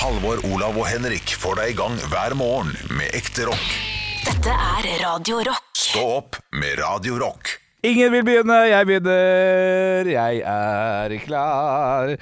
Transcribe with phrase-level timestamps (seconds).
[0.00, 3.66] Halvor, Olav og Henrik får deg i gang hver morgen med ekte rock.
[4.24, 5.66] Dette er Radio Rock.
[5.76, 7.50] Stå opp med Radio Rock.
[7.84, 10.08] Ingen vil begynne, jeg begynner.
[10.08, 12.14] Jeg er klar.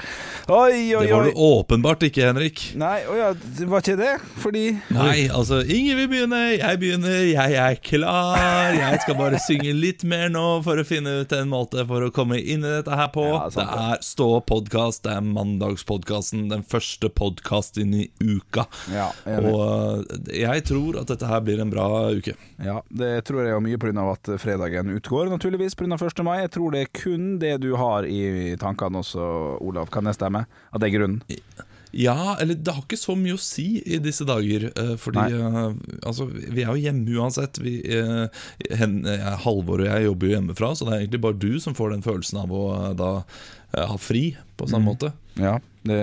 [0.49, 2.61] Oi, oi, Det var du åpenbart ikke, Henrik.
[2.81, 4.15] Nei, å ja, det var ikke det?
[4.41, 4.63] Fordi
[4.97, 8.73] Nei, altså, ingen vil begynne, jeg begynner, jeg er klar.
[8.73, 12.09] Jeg skal bare synge litt mer nå for å finne ut en måte for å
[12.17, 13.27] komme inn i dette her på.
[13.29, 13.83] Ja, det sant det.
[13.91, 18.65] er Stå podkast, det er mandagspodkasten, den første podkasten i uka.
[18.89, 19.11] Ja.
[19.29, 22.39] Og uh, jeg tror at dette her blir en bra uke.
[22.65, 24.09] Ja, det tror jeg jo mye pga.
[24.15, 25.93] at fredagen utgår, naturligvis pga.
[26.01, 26.25] 1.
[26.25, 26.39] mai.
[26.47, 29.29] Jeg tror det er kun det du har i tankene også,
[29.61, 29.93] Olav.
[29.93, 30.38] Kan jeg stemme?
[30.45, 31.23] At av den grunnen?
[31.97, 34.67] Ja, eller det har ikke så mye å si i disse dager.
[34.77, 35.71] eh, Fordi uh,
[36.07, 37.57] altså, vi er jo hjemme uansett.
[37.65, 38.27] Vi, uh,
[38.77, 41.77] hen, eh, Halvor og jeg jobber jo hjemmefra, så det er egentlig bare du som
[41.79, 42.65] får den følelsen av å
[42.99, 43.09] da
[43.73, 45.11] ha fri på samme måte.
[45.41, 45.99] Ja, det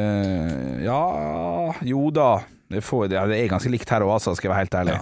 [0.86, 0.99] Ja,
[1.86, 2.44] jo da.
[2.70, 4.97] Det, får, det er ganske likt her òg, altså, skal jeg være helt ærlig.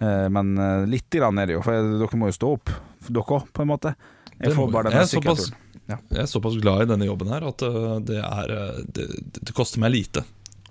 [0.00, 0.54] Eh, Men
[0.90, 2.72] litt grann er det jo, for dere må jo stå opp.
[3.08, 3.94] Dere òg, på en måte.
[4.38, 5.58] Jeg får bare den Jeg sykkelturen.
[5.90, 5.96] Ja.
[6.14, 9.06] Jeg er såpass glad i denne jobben her at eh, det, er, eh, det,
[9.42, 10.22] det koster meg lite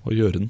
[0.07, 0.49] å gjøre den.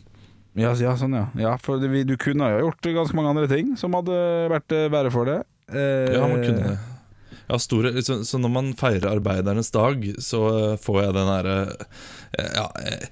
[0.60, 1.26] Ja, ja, sånn ja.
[1.40, 4.16] ja for det- du kunne jo gjort ganske mange andre ting som hadde
[4.52, 5.40] vært verre for det.
[5.72, 6.80] Eh, Ja, man kunne det.
[7.52, 10.42] Ja, store, så, så når man feirer arbeidernes dag, så
[10.74, 11.56] eh, får jeg den derre
[12.38, 13.10] eh, Ja, jeg,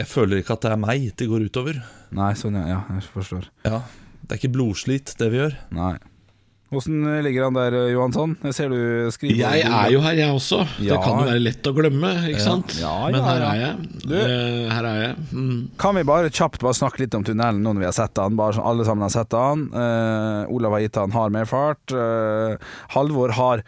[0.00, 1.78] jeg føler ikke at det er meg det går utover.
[2.14, 2.64] Nei, sånn ja.
[2.68, 2.80] ja.
[2.98, 3.46] Jeg forstår.
[3.64, 3.82] Ja,
[4.24, 5.56] Det er ikke blodslit, det vi gjør.
[5.76, 5.94] Nei.
[6.76, 8.36] Åssen ligger han der, Johansson?
[8.44, 10.60] Jeg ser du skriver Jeg er jo her, jeg også.
[10.82, 10.94] Ja.
[10.94, 12.74] Det kan jo være lett å glemme, ikke sant?
[12.80, 13.88] Ja, Men ja, her er jeg.
[14.04, 15.16] Du- Eh, her er jeg.
[15.32, 15.70] Mm.
[15.78, 18.36] Kan vi bare kjapt bare snakke litt om tunnelen nå når vi har sett den?
[18.36, 19.68] Bare sånn alle sammen har sett den.
[19.74, 21.92] Uh, Olav har gitt han hard medfart.
[21.92, 22.56] Uh,
[22.94, 23.62] Halvor har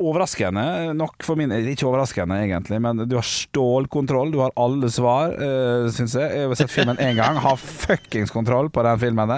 [0.00, 4.32] Overraskende nok for min Ikke overraskende, egentlig, men du har stålkontroll.
[4.32, 6.32] Du har alle svar, uh, syns jeg.
[6.32, 7.40] Jeg har sett filmen én gang.
[7.44, 9.34] Har fuckings kontroll på den filmen.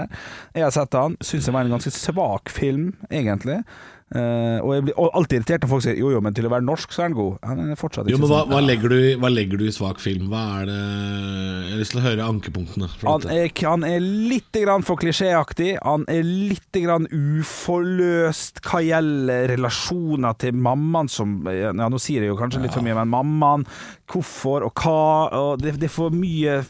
[0.54, 1.18] Jeg har sett den.
[1.24, 3.62] Syns det var en ganske svak film, egentlig.
[4.08, 6.64] Eh, og jeg blir alltid irritert når folk sier jo jo, men til å være
[6.64, 7.34] norsk så er den god.
[7.44, 10.00] Han er fortsatt ikke Jo, men hva, hva, legger du, hva legger du i svak
[10.00, 10.30] film?
[10.32, 12.88] Hva er det Jeg har lyst til å høre ankepunktene.
[13.04, 15.74] Han er, han er litt grann for klisjéaktig.
[15.84, 22.32] Han er litt grann uforløst hva gjelder relasjoner til mammaen som Ja, nå sier jeg
[22.32, 23.68] jo kanskje litt for mye, men mammaen,
[24.08, 25.02] hvorfor og hva
[25.36, 26.62] og det, det er for mye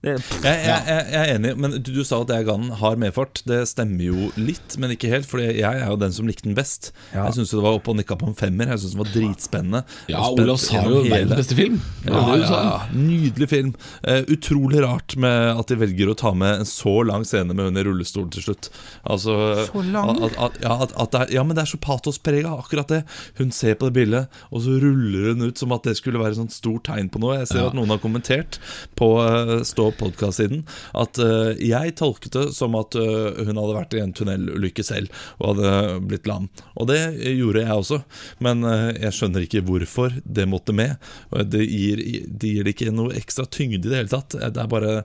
[0.00, 2.70] det, Jeg, jeg, jeg, jeg er enig, men du, du sa at jeg ga den
[2.80, 3.42] hard medfart.
[3.44, 5.26] Det stemmer jo litt, men ikke helt.
[5.28, 6.88] For jeg er jo den som likte den best.
[7.12, 7.26] Ja.
[7.28, 8.70] Jeg syns det var oppe og nikka på en femmer.
[8.72, 9.82] Jeg synes den var dritspennende.
[10.08, 11.76] Ja, Olav sa jo verdens beste film.
[12.06, 12.78] Det Ja, det ja, ja.
[12.96, 13.74] Nydelig film.
[14.06, 17.68] Uh, utrolig rart med at de velger å ta med en så lang scene med
[17.68, 18.70] hun i rullestol til slutt.
[19.04, 19.36] Altså,
[19.68, 20.16] Så lang?
[20.30, 23.02] At, at, ja, at, at det er, ja, men det er så patosprega, akkurat det.
[23.36, 26.32] Hun ser på det bildet, og så ruller hun ut som at det skulle være
[26.38, 27.36] et sånt stort tegn på noe.
[27.42, 27.68] Jeg ser Ja.
[27.68, 28.56] at noen har kommentert
[28.96, 30.62] på uh, Stå podkast-siden
[30.98, 35.12] at eh, jeg tolket det som at eh, hun hadde vært i en tunnelulykke selv
[35.38, 36.48] og hadde blitt lam.
[36.80, 37.00] Og det
[37.36, 38.00] gjorde jeg også,
[38.46, 40.96] men eh, jeg skjønner ikke hvorfor det måtte med.
[41.30, 44.36] Det gir, det gir ikke noe ekstra tyngde i det hele tatt.
[44.40, 44.96] Det er bare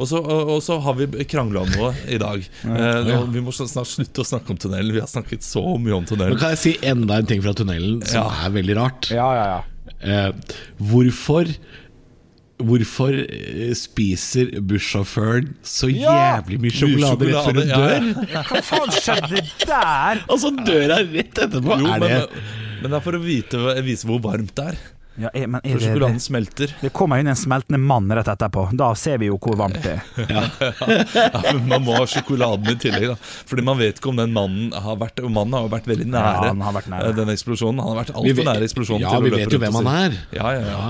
[0.00, 2.44] Og så, og, og så har vi krangla om noe i dag.
[3.32, 4.94] Vi må snart slutte å snakke om tunnelen.
[4.94, 6.32] Vi har snakket så mye om tunnelen.
[6.32, 6.38] tunnelen.
[6.40, 8.46] kan jeg si enda en ting fra tunnelen som Ja.
[8.46, 9.10] er veldig rart.
[9.10, 9.62] ja, ja, ja.
[10.02, 10.32] Eh,
[10.78, 11.46] hvorfor
[12.68, 18.08] Hvorfor eh, spiser bussjåføren så jævlig mye sjokolade rett før hun dør?
[18.48, 20.24] Hva faen skjedde der?
[20.30, 21.78] Og så dør hun rett etterpå!
[21.82, 24.82] Jo, er men, det men det er for å vite, vise hvor varmt det er.
[25.20, 26.70] Ja, er, men er For det, sjokoladen det, smelter.
[26.80, 28.62] det kommer inn en smeltende mann rett etterpå.
[28.80, 30.00] Da ser vi jo hvor varmt det er.
[31.12, 33.16] Ja, men man må ha sjokoladen i tillegg, da.
[33.20, 36.08] Fordi man vet ikke om den mannen har vært Og mannen har jo vært veldig
[36.14, 37.10] nære, Ja, vært nære.
[37.10, 37.82] eh, den eksplosjonen.
[37.84, 39.04] Han har vært altfor nære eksplosjonen.
[39.04, 40.18] Ja, til å vi løpe vet jo hvem han er.
[40.32, 40.80] Ja, ja, ja.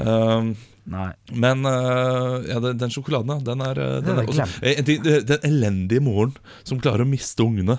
[0.00, 0.16] Ja.
[0.40, 0.54] Um,
[0.84, 1.12] Nei.
[1.32, 4.48] men uh, ja, den, den sjokoladen, ja, den er, uh, den er også.
[4.66, 6.34] Eh, Den elendige moren
[6.66, 7.78] som klarer å miste ungene.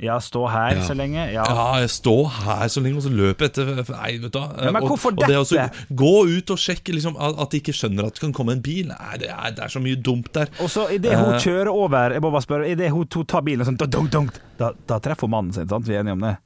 [0.00, 0.82] Ja, stå her Ja.
[0.88, 1.26] så lenge.
[1.30, 1.44] Ja.
[1.44, 4.40] Ja, stå her så lenge, og så løpe etter Nei, vet du
[4.72, 5.86] men Og- hvorfor og det også, dette?
[5.94, 8.88] Gå ut og sjekke liksom, at de ikke skjønner at det kan komme en bil.
[8.88, 10.48] Nei, det er, det er så mye dumt der.
[10.58, 11.38] Og så idet hun Eh.
[11.44, 14.26] kjører over Jeg må bare spørre Idet hun tar bilen sånn da, da,
[14.58, 15.84] da, da treffer hun mannen sin, sant?
[15.86, 16.38] Vi er enige om det?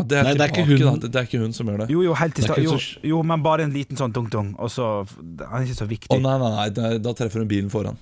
[0.00, 1.00] Ja, det, er Nei, det er ikke tilbake, hun.
[1.00, 1.00] Da.
[1.02, 1.88] Det, det er ikke hun som gjør det.
[1.92, 2.60] Jo, jo, helt i stad.
[2.64, 2.76] Jo,
[3.12, 4.86] jo, men bare en liten sånn dunk, dunk, og så
[5.44, 7.98] Han er ikke så Å Oh, nei, nei, nei, da, treffer hun bilen foran.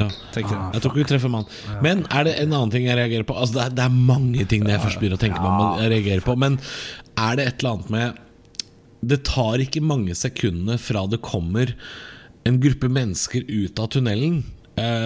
[0.00, 0.08] Ja.
[0.34, 0.62] Tenker jeg.
[0.74, 1.50] Jeg tror ikke hun treffer mann.
[1.84, 3.36] Men er det en annen ting jeg reagerer på?
[3.38, 5.92] Altså det, er, det er mange ting jeg først begynner å tenke på man jeg
[5.92, 6.36] reagerer på.
[6.40, 6.58] Men
[7.20, 8.22] er det et eller annet med
[9.12, 11.76] Det tar ikke mange sekundene fra det kommer
[12.48, 14.42] en gruppe mennesker ut av tunnelen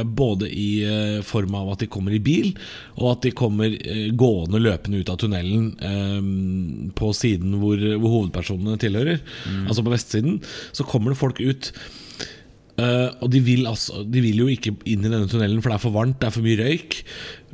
[0.07, 2.53] både i eh, form av at de kommer i bil,
[3.01, 8.15] og at de kommer eh, gående løpende ut av tunnelen eh, på siden hvor, hvor
[8.21, 9.19] hovedpersonene tilhører,
[9.67, 10.39] altså på vestsiden.
[10.77, 11.73] Så kommer det folk ut.
[12.77, 15.79] Eh, og de vil, altså, de vil jo ikke inn i denne tunnelen, for det
[15.81, 17.01] er for varmt, det er for mye røyk.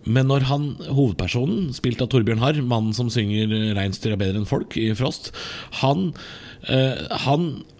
[0.02, 4.48] Men når han, hovedpersonen, spilt av Torbjørn Harr, mannen som synger 'Reinsdyr er bedre enn
[4.50, 5.30] folk' i Frost,
[5.78, 6.10] han,
[6.66, 7.71] eh, han ha-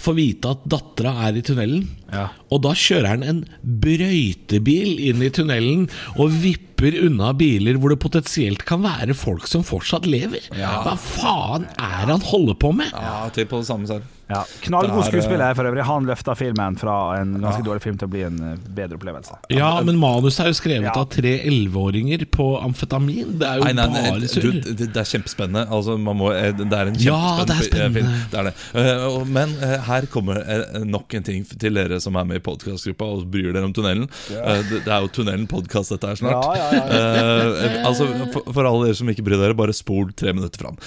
[0.00, 1.86] får vite at dattera er i tunnelen.
[2.12, 2.28] Ja.
[2.52, 8.00] Og da kjører han en brøytebil inn i tunnelen og vipper unna biler hvor det
[8.02, 10.46] potensielt kan være folk som fortsatt lever.
[10.54, 12.94] Hva faen er det han holder på med?
[12.94, 14.06] Ja, typ på det samme selv.
[14.30, 14.44] Ja.
[14.64, 15.84] Knallgod er, skuespiller for øvrig.
[15.88, 19.36] Han løfta filmen fra en ganske dårlig film til å bli en eh, bedre opplevelse.
[19.54, 20.94] Ja, men manuset er jo skrevet Ja.
[21.00, 23.36] av tre elleveåringer på amfetamin.
[23.40, 24.50] Det er jo Nei, nei, nei, bare surr.
[24.64, 25.66] det, det er kjempespennende.
[25.70, 28.12] Altså, man må, eh, det er en Ja, kjempespennende det er film.
[28.30, 28.54] Det er det.
[28.84, 32.44] Eh, Men eh, her kommer eh, nok en ting til dere som er med i
[32.46, 34.06] podkastgruppa og bryr dere om tunnelen.
[34.30, 36.46] Eh, Det, er jo Tunnelen-podkast dette her snart.
[36.54, 40.32] Ja, ja, ja altså, for, for alle dere som ikke bryr dere, bare spol tre
[40.36, 40.78] minutter fram.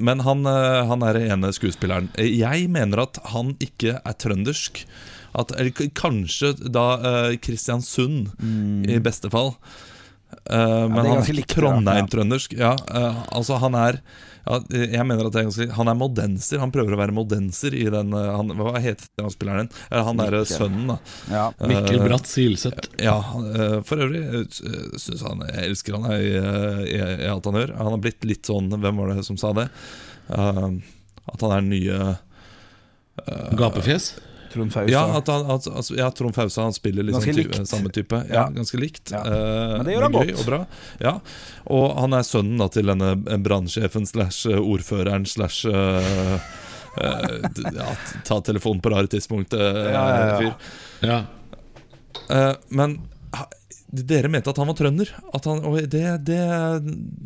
[0.00, 2.10] Men han, eh, han er den ene skuespilleren.
[2.18, 4.84] Jeg mener at han ikke er trøndersk.
[5.38, 8.32] At, eller kanskje da eh, Kristiansund,
[8.90, 9.54] i beste fall.
[10.50, 10.94] Men Mm.
[10.94, 11.54] det er han er ikke.
[11.56, 12.52] Trondheim-trøndersk.
[12.58, 13.98] Ja, uh, altså han er
[14.46, 16.60] ja, jeg mener at det er ganske Han er modenser.
[16.62, 19.68] Han prøver å være modenser i den eh, han, Hva heter han spilleren?
[19.90, 20.96] Eh, Han er eh, sønnen, da.
[21.30, 21.44] Ja.
[21.60, 22.88] Mikkel Eh, Bratt Silseth.
[23.02, 23.18] Ja,
[23.54, 24.22] eh, for øvrig
[24.54, 26.96] syns han Jeg elsker han i, eh, i,
[27.26, 27.74] i alt han gjør.
[27.82, 29.68] Han har blitt litt sånn Hvem var det som sa det?
[30.32, 30.66] Eh,
[31.30, 32.16] at han er den nye
[33.58, 34.14] Gapefjes.
[34.52, 34.90] Trond Fausa.
[34.92, 37.52] Ja, at han, at, altså, ja Trond Fausa han spiller liksom Ganske likt.
[37.54, 38.22] type, samme type.
[38.28, 38.44] Ja, Ja.
[38.56, 39.10] Ganske likt.
[39.14, 39.20] Ja.
[39.24, 40.32] Eh, Men det gjør han godt.
[40.38, 40.60] Og, bra.
[41.00, 41.12] Ja.
[41.70, 43.12] og han er sønnen da, til denne
[43.46, 46.40] brannsjefen slash eh, ordføreren slash uh,
[46.98, 47.36] eh,
[47.76, 47.86] ja,
[48.26, 49.54] ta telefonen på rare tidspunkt.
[49.54, 49.60] eh,
[49.94, 50.38] Ja, ja, ja.
[50.40, 50.54] fyr.
[51.06, 51.20] Ja.
[52.30, 52.98] Eh, men
[53.38, 53.48] ha-
[53.90, 55.08] dere mente at han var trønder.
[55.34, 56.36] At han, og det, det,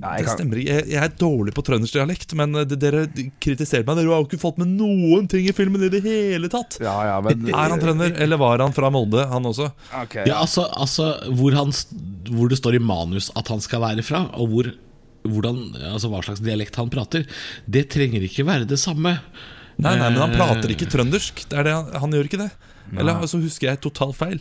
[0.01, 0.77] Nei, det kan- stemmer ikke.
[0.79, 3.03] Jeg, jeg er dårlig på trøndersk dialekt, men eh, det, dere
[3.45, 3.99] kritiserte meg.
[4.01, 6.79] Dere har jo ikke fått med noen ting i filmen i det hele tatt.
[6.81, 9.69] Ja, ja, men Er han trønder, eller var han fra Molde, han også?
[10.07, 11.75] Okay, Ja, altså, altså hvor, han,
[12.33, 14.73] hvor det står i manus at han skal være fra, og hvor,
[15.29, 15.61] hvordan,
[15.93, 17.29] altså hva slags dialekt han prater,
[17.69, 19.19] det trenger ikke være det samme.
[19.77, 21.45] Nei, nei, men han Eh, prater ikke trøndersk.
[21.51, 22.51] Det er det han, han gjør ikke det.
[22.95, 24.39] Eller så husker jeg totalt feil.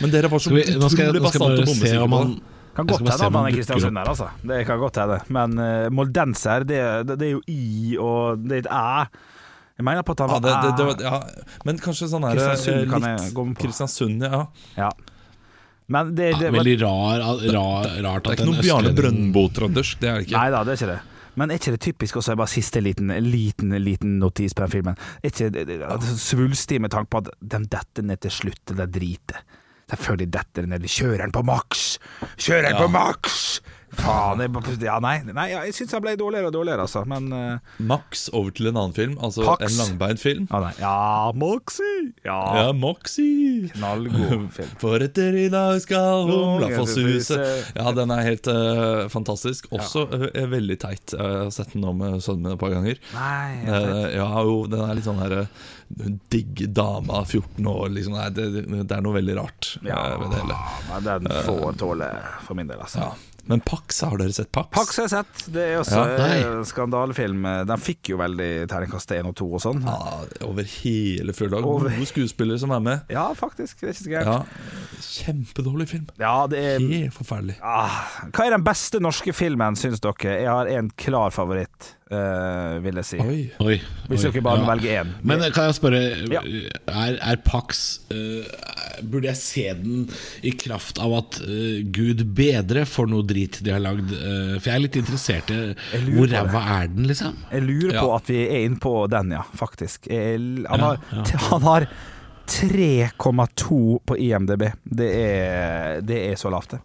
[0.00, 2.56] Men dere var så vi, nå skal jeg, utrolig skal bastante se om på det.
[2.70, 4.00] Kan godt hende at han er dukker Kristiansund opp.
[4.00, 4.28] her, altså.
[4.46, 5.18] Det kan godt hende.
[5.36, 9.36] Men uh, moldenser, det, det, det er jo i og det er et æ.
[9.80, 12.36] Jeg mener på at han Ja, var det, det, var, ja, men kanskje sånn her
[12.36, 13.64] Kristiansund eh, kan jeg gå med på.
[13.64, 14.42] Kristiansund, ja.
[14.76, 14.90] Ja.
[15.90, 20.02] Men det, det Ja, Veldig rar, rar, rart Det er ikke noen noe Bjarne Brøndbo-trøndersk.
[20.02, 20.36] Det er det ikke.
[20.36, 21.00] Nei da, det er ikke det.
[21.40, 24.98] Men er ikke det typisk også, bare siste liten, liten, liten notis på den filmen
[25.22, 28.74] Er ikke det, det, det, svulstig med tanke på at de detter ned til slutt,
[29.90, 29.98] det.
[29.98, 30.86] Selvfølgelig detter de ned.
[30.88, 31.98] Kjører den på maks!
[32.38, 32.82] Kjører den Ja.
[32.82, 33.60] på maks!
[34.00, 37.02] Faen, jeg, ja, nei, nei, ja, jeg syns han ble dårligere og dårligere, altså.
[37.08, 39.66] Men uh, Max over til en annen film, altså Pax.
[39.66, 40.46] en langbeint film.
[40.50, 40.70] ja, nei.
[40.80, 40.94] ja
[41.36, 42.06] Moxie!
[42.24, 43.68] Ja, Ja, Moxie!
[43.74, 44.72] knallgod film.
[44.80, 47.38] For etter i dag skal humla få suse.
[47.76, 49.68] Ja, den er helt uh, fantastisk.
[49.76, 51.14] Også er veldig teit.
[51.16, 53.00] Jeg har sett den nå med sønnen min et par ganger.
[53.16, 55.50] Nei, Eh, ja, jo, den er litt sånn her eh,
[56.32, 58.14] Digg dame av 14 år, liksom.
[58.16, 58.46] Nei, det,
[58.88, 60.58] det er noe veldig rart Ja, eh, ved det hele.
[60.88, 62.08] men den får tåle
[62.46, 63.04] for min del, altså.
[63.04, 63.10] Ja.
[63.50, 64.70] Men Pax, har dere sett Pax?
[64.72, 65.40] Pax har jeg sett.
[65.52, 67.42] Det er også Ja, en skandalefilm.
[67.66, 69.82] Den fikk jo veldig terningkast 1 og 2 og sånn.
[69.84, 71.52] Ja, over hele full.
[71.58, 73.00] Over- Gode skuespillere som er med.
[73.10, 73.80] Ja, faktisk.
[73.82, 74.26] Det er ikke så gærent.
[74.30, 76.06] Ja, Kjempedårlig film.
[76.20, 77.56] Ja, det er Helt forferdelig.
[77.60, 77.88] Ja.
[78.30, 80.36] Hva er den beste norske filmen, syns dere?
[80.40, 83.18] Jeg har en klar favoritt, eh, vil jeg si.
[83.22, 83.38] Oi.
[83.62, 83.76] Oi,
[84.10, 84.66] Hvis dere bare ja.
[84.70, 85.12] velger én.
[85.26, 86.00] Men kan jeg spørre,
[86.32, 86.42] Ja.
[86.90, 88.44] er, er Pax uh,
[89.00, 90.02] Burde jeg se den
[90.44, 94.10] i kraft av at uh, Gud bedre for noe drit de har lagd?
[94.10, 95.60] for jeg er litt interessert i
[96.10, 97.38] hvor ræva er den, liksom?
[97.52, 98.02] Jeg lurer Ja.
[98.04, 100.10] på at vi er inne på den, ja, faktisk.
[100.10, 100.38] Jeg,
[100.68, 100.98] han, har,
[101.50, 101.86] han har
[102.50, 104.62] 3,2 på IMDb.
[104.84, 106.80] Det er, det er så lavt, det.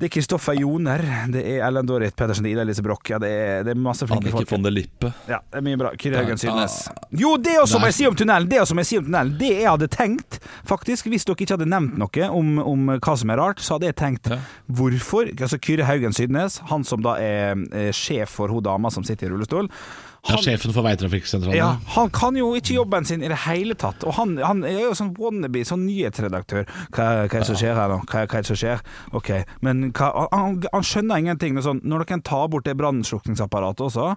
[0.00, 3.02] Det er Kristoffer Joner, det er Ellen Dorrit Pettersen, Ida Elise Broch.
[3.12, 4.50] Ja, det, er, det er masse flinke Annike folk.
[4.54, 5.10] von der Lippe.
[5.28, 5.90] Ja, det er mye bra.
[6.00, 6.40] Kyrre Haugen.
[6.40, 6.76] Sydnes.
[7.20, 8.48] Jo, det også må jeg si om tunnelen!
[8.48, 10.38] Det også må jeg si om tunnelen Det jeg hadde tenkt,
[10.70, 13.90] faktisk, hvis dere ikke hadde nevnt noe om, om hva som er rart, så hadde
[13.90, 14.40] jeg tenkt Ja.
[14.72, 19.04] hvorfor Altså Kyrre Haugen Sydnes, han som da er, er sjef for hun dama som
[19.04, 19.68] sitter i rullestol
[20.28, 21.56] Ja, sjefen for veitrafikksentralen?
[21.56, 24.04] ja, han kan jo ikke jobben sin i det hele tatt.
[24.04, 26.66] Og han, han er jo sånn wannabe, sånn nyhetsredaktør.
[26.92, 28.02] Hva, hva er det som skjer her nå?
[28.04, 28.84] Hva, hva er det som skjer?
[29.16, 29.30] Ok,
[29.64, 31.56] men hva, han, han skjønner ingenting.
[31.64, 34.10] Sånn, når dere tar bort det brannslukningsapparatet også,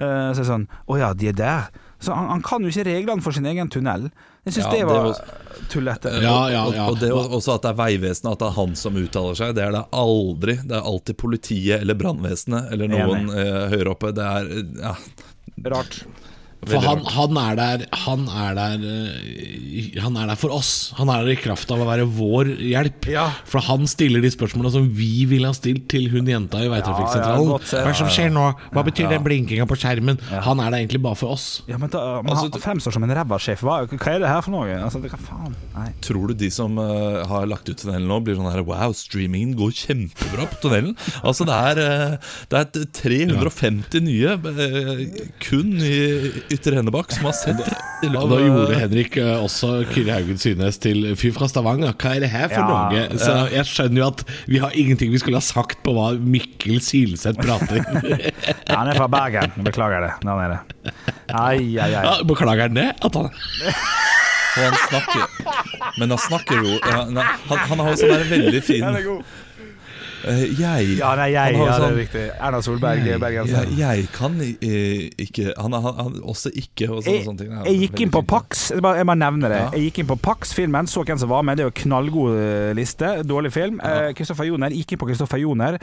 [0.00, 1.70] eh, så er det sånn Å ja, de er der.
[2.00, 4.08] Så han, han kan jo ikke reglene for sin egen tunnel.
[4.48, 6.12] Jeg syns Ja, det var var- tullete.
[6.24, 6.86] Ja, ja, ja.
[6.88, 9.52] Og, og det også at det er Vegvesenet, at det er han som uttaler seg,
[9.58, 10.54] det er det aldri.
[10.64, 14.14] Det er alltid politiet eller brannvesenet eller noen eh, høyere oppe.
[14.16, 14.48] Det er
[14.80, 14.94] ja,
[15.62, 16.04] Rart.
[16.68, 20.92] For han, han er der Han er der eh, Han er der for oss.
[20.98, 23.08] Han er der i kraft av å være vår hjelp.
[23.14, 23.28] Ja.
[23.48, 27.48] For han stiller de spørsmålene som vi ville ha stilt til hun jenta i veitrafikksentralen.
[27.48, 27.70] Ja, ja.
[27.70, 28.44] Hva er det som skjer nå?
[28.74, 30.20] Hva betyr den blinkinga på skjermen?
[30.30, 31.46] Han er der egentlig bare for oss.
[31.70, 33.64] Ja, men da, man Altså, han fremstår som en ræva sjef.
[33.66, 34.76] Hva, hva er det her for noe?
[34.76, 35.56] Altså, hva faen?
[35.76, 35.88] Nei.
[36.04, 39.56] Tror du de som uh, har lagt ut tunnelen nå, blir sånn her Wow, streamingen
[39.58, 40.92] går kjempebra på tunnelen.
[41.24, 45.04] Altså, det er, uh, det er 350 nye uh,
[45.42, 47.76] kun i Ytre Hennebakk som har sett det.
[48.10, 51.92] Og da gjorde Henrik eh, også Kyrre Haugen Synes til fyr fra Stavanger.
[52.00, 53.18] Hva er det her for Ja, noe?
[53.20, 56.80] Så jeg skjønner jo at vi har ingenting vi skulle ha sagt på hva Mikkel
[56.84, 57.84] Silseth prater.
[58.70, 59.50] Ja, han er fra Bergen.
[59.66, 60.10] Beklager det.
[60.26, 60.92] Nå er det.
[61.34, 62.02] Ai, ai, ai.
[62.06, 62.88] ja, beklager han det?
[63.02, 65.22] At han Og han snakker
[66.00, 69.20] Men han snakker jo han, han har jo sånn veldig fin Den er god.
[69.22, 69.36] eh,
[70.24, 72.24] Jeg Ja, nei, jeg, ja, sånn, det er sånn- riktig.
[72.40, 73.68] Erna Solberg, bergenser.
[73.70, 77.54] jeg, jeg kan eh, ikke Han er også ikke og sånne, Jeg, sånne ting.
[77.64, 78.22] Jeg gikk inn på.
[78.30, 78.70] Pax.
[78.74, 79.60] Jeg bare, jeg bare nevner det.
[79.62, 79.70] Ja.
[79.76, 81.56] Jeg gikk inn på Pax-filmen, så hvem som var med.
[81.58, 83.12] Det er jo knallgod eh, liste.
[83.26, 83.80] Dårlig film.
[83.80, 84.70] Eh, Kristoffer Joner.
[84.76, 85.78] Gikk inn på Kristoffer Joner.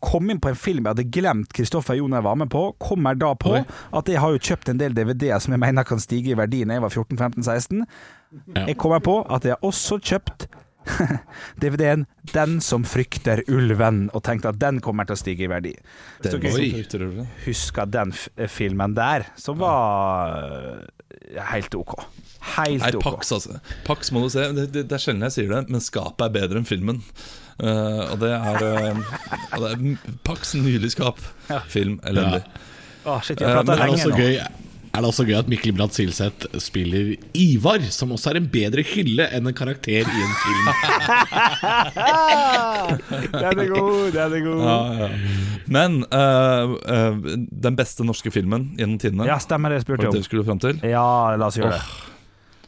[0.00, 2.66] Kom inn på en film jeg hadde glemt Kristoffer Joner var med på.
[2.82, 3.64] Kommer da på Oi.
[3.92, 6.64] at jeg har jo kjøpt en del DVD-er som jeg mener kan stige i verdi
[6.64, 7.84] når jeg var 14-15-16.
[8.56, 8.64] Ja.
[8.66, 10.48] Jeg kommer på at jeg har også kjøpt
[11.60, 15.74] DVD-en 'Den som frykter ulven', og tenkte at den kommer til å stige i verdi.
[16.24, 17.06] Den frykter
[17.46, 21.96] husker den f filmen der, som var eh, helt OK.
[22.56, 23.04] Helt Nei, OK.
[23.04, 23.60] Pax, altså.
[23.86, 24.44] Pax må du se.
[24.52, 27.00] Det, det, det er sjelden jeg sier det, men skapet er bedre enn filmen.
[27.54, 29.18] Uh, og det er, uh,
[29.54, 31.20] det er Pax nylig skap.
[31.70, 32.42] Film elendig.
[33.04, 34.20] Å, shit, Eh, jeg uh, men det lenge også nå.
[34.20, 34.38] gøy
[34.94, 38.84] er det også gøy at Mikkel Bratt Silseth spiller Ivar, som også er en bedre
[38.86, 40.70] hylle enn en karakter i en film.
[43.34, 44.62] Den er god, den er god.
[44.64, 45.08] Ja, ja.
[45.74, 47.36] Men uh, uh,
[47.66, 50.18] den beste norske filmen gjennom tidene Ja, stemmer det spurte jeg om.
[50.84, 51.06] Ja,
[51.40, 51.84] la oss gjøre det.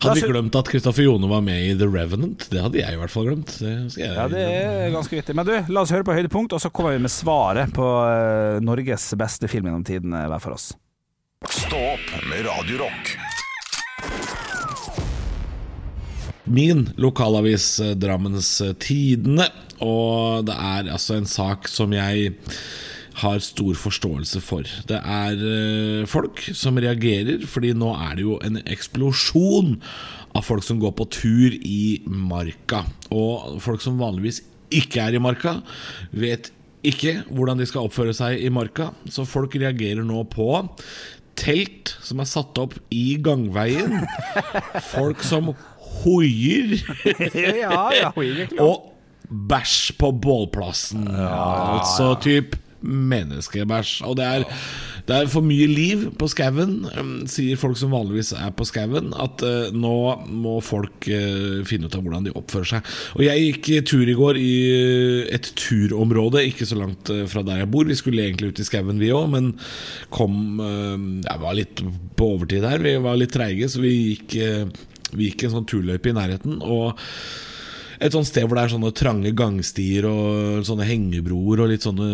[0.03, 2.49] Hadde vi glemt at Kristoffer Jone var med i The Revenant?
[2.53, 3.53] Det hadde jeg i hvert fall glemt.
[3.57, 5.37] Det skal jeg Ja, det er ganske vittig.
[5.37, 8.59] Men du, la oss høre på høydepunkt, og så kommer vi med svaret på eh,
[8.65, 10.75] Norges beste film gjennom tidene hver for oss.
[11.45, 13.11] Stå opp med Radio Rock.
[16.45, 19.51] Min lokalavis eh, Drammens eh, Tidende.
[19.85, 22.33] Og det er altså en sak som jeg
[23.21, 24.65] har stor forståelse for.
[24.89, 29.77] Det er eh, folk som reagerer, fordi nå er det jo en eksplosjon
[30.33, 32.87] av folk som går på tur i marka.
[33.13, 34.41] Og folk som vanligvis
[34.73, 35.59] ikke er i marka,
[36.17, 36.49] vet
[36.87, 38.91] ikke hvordan de skal oppføre seg i marka.
[39.11, 40.49] Så folk reagerer nå på
[41.37, 44.03] telt som er satt opp i gangveien.
[44.93, 45.53] Folk som
[46.03, 46.77] hoier.
[47.63, 48.13] ja, ja,
[48.63, 48.93] Og
[49.27, 51.09] bæsj på bålplassen.
[51.11, 54.03] altså typ menneskebæsj.
[54.07, 54.45] Og det er,
[55.07, 59.13] det er for mye liv på skauen, um, sier folk som vanligvis er på skauen.
[59.15, 59.95] At eh, nå
[60.27, 62.91] må folk eh, finne ut av hvordan de oppfører seg.
[63.15, 64.51] Og jeg gikk tur i går i
[65.37, 67.87] et turområde ikke så langt fra der jeg bor.
[67.87, 69.53] Vi skulle egentlig ut i skauen, vi òg, men
[70.15, 70.95] kom eh,
[71.29, 71.85] Jeg var litt
[72.19, 72.83] på overtid her.
[72.83, 74.39] Vi var litt treige, så vi gikk,
[75.15, 76.59] vi gikk en sånn turløype i nærheten.
[76.67, 76.99] Og
[77.97, 82.09] et sånt sted hvor det er sånne trange gangstier og sånne hengebroer og litt sånne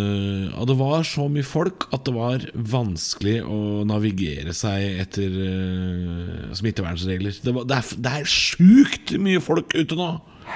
[0.61, 6.53] Og det var så mye folk at det var vanskelig å navigere seg etter uh,
[6.59, 7.41] smittevernregler.
[7.43, 10.13] Det, var, det, er, det er sjukt mye folk ute nå!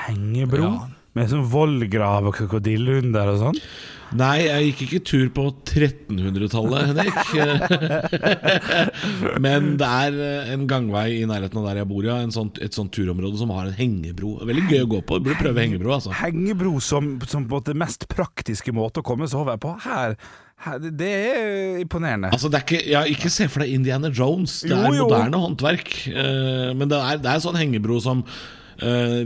[0.07, 0.71] Hengebro.
[1.17, 3.61] Med sånn vollgrav og krokodillehunder og sånn.
[4.15, 7.17] Nei, jeg gikk ikke tur på 1300-tallet, Henrik.
[9.45, 12.21] Men det er eh, en gangvei i nærheten av der jeg bor, ja.
[12.23, 14.37] En sånn, et sånt turområde som har en hengebro.
[14.47, 15.19] Veldig gøy å gå på.
[15.21, 16.15] Du burde prøve hengebro, altså.
[16.21, 19.75] Hengebro som, som på det mest praktiske måte å komme seg over på.
[19.87, 20.15] Her,
[20.81, 22.31] Det er imponerende.
[22.33, 24.61] Altså det er ikke, ja, Ikke se for deg Indiana Jones.
[24.65, 25.09] Det er Jo, jo.
[25.11, 25.91] moderne håndverk.
[26.15, 28.23] Eh, men det er, det er sånn hengebro som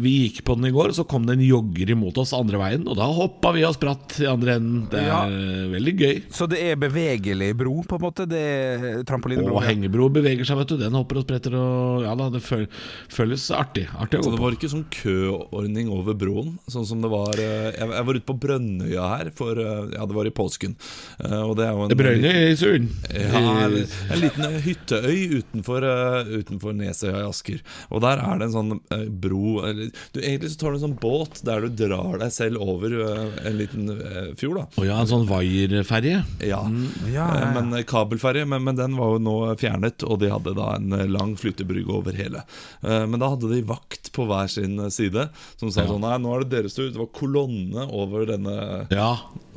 [0.01, 2.85] Vi gikk på den i går, så kom det en jogger imot oss andre veien.
[2.89, 4.85] Og da hoppa vi og spratt i andre enden.
[4.93, 5.25] Det er Ja.
[5.27, 6.23] eh, veldig gøy.
[6.31, 8.27] Så det er bevegelig bro, på en måte?
[8.31, 9.57] Det er trampolinebro?
[9.59, 10.77] Og hengebro beveger seg, vet du.
[10.79, 12.67] Den hopper og spretter og Ja da, det føl
[13.11, 13.89] føles artig.
[13.99, 17.35] Artig å Så gå det var ikke sånn køordning over broen, sånn som det var
[17.39, 20.77] eh, Jeg, var ute på Brønnøya her, for eh, ja, det var i påsken.
[21.25, 22.89] Eh, Og det er jo en Brønnøysund.
[23.11, 23.77] Ja, en,
[24.15, 27.61] en liten eh, hytteøy utenfor, eh, utenfor Nesøya i Asker.
[27.91, 30.79] Og der er det en sånn eh, bro bro eller, du, Egentlig så tar du
[30.79, 34.61] en sånn båt der du drar deg selv over eh, en liten eh, fjord.
[34.61, 36.21] da oh, ja, en sånn vaierferje.
[36.45, 36.49] ja.
[36.51, 37.51] Ja, Eh, ja, ja.
[37.57, 40.93] Men eh, kabelferje, men, men den var jo nå fjernet, og de hadde da en
[40.97, 42.43] eh, lang flytebrygge over hele.
[42.85, 45.29] Eh, Men da hadde de vakt på hver sin eh, side,
[45.61, 46.91] som sa sånn Nei, nå er det deres tur.
[46.93, 48.55] Det var kolonne over denne,
[48.93, 49.11] Ja,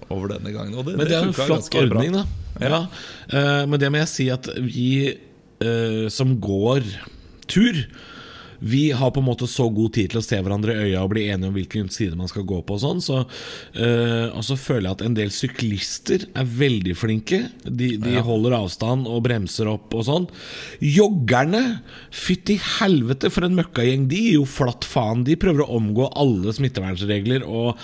[0.09, 0.75] over denne gangen.
[0.79, 2.23] Og det, Men det er jo en flott ordning, bra.
[2.23, 2.69] da.
[2.69, 2.81] Ja.
[3.33, 4.89] Eh, men det må jeg si at vi
[5.63, 6.85] uh, som går
[7.51, 7.83] tur
[8.59, 11.13] vi har på en måte så god tid til å se hverandre i øya og
[11.13, 12.77] bli enige om hvilken side man skal gå på.
[12.77, 13.19] Og sånn Så,
[13.75, 17.39] øh, og så føler jeg at en del syklister er veldig flinke.
[17.65, 20.27] De, de holder avstand og bremser opp og sånn.
[20.83, 21.63] Joggerne,
[22.13, 24.07] fytti helvete for en møkkagjeng.
[24.11, 25.25] De gir jo flatt faen.
[25.27, 27.79] De prøver å omgå alle smittevernregler og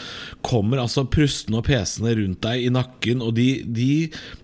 [0.45, 3.23] kommer altså prustende og pesende rundt deg i nakken.
[3.25, 3.91] Og de, de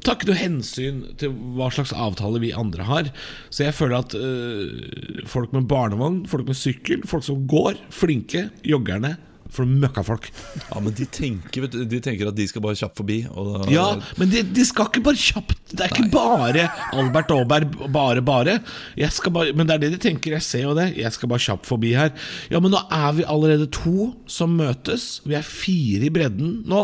[0.03, 3.11] tar ikke noe hensyn til hva slags avtale vi andre har.
[3.49, 8.49] Så jeg føler at øh, folk med barnevogn, folk med sykkel, folk som går, flinke,
[8.65, 9.15] joggerne
[9.55, 10.25] for møkkafolk.
[10.67, 13.21] Ja, men de tenker, vet du, de tenker at de skal bare kjapt forbi.
[13.31, 13.85] Og, Ja,
[14.19, 15.53] men de, de skal ikke bare kjapt.
[15.71, 16.65] Det er ikke bare
[16.97, 18.57] Albert Aaberg, bare, bare.
[18.99, 19.53] Jeg skal bare.
[19.55, 20.35] Men det er det de tenker.
[20.35, 20.89] Jeg ser jo det.
[20.99, 22.11] Jeg skal bare kjapt forbi her.
[22.51, 25.21] Ja, men nå er vi allerede to som møtes.
[25.27, 26.83] Vi er fire i bredden nå.